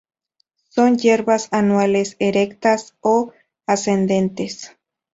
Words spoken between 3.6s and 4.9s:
ascendentes.